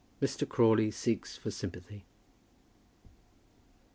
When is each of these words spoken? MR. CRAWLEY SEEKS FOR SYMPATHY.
MR. 0.19 0.49
CRAWLEY 0.49 0.89
SEEKS 0.89 1.37
FOR 1.37 1.51
SYMPATHY. 1.51 2.05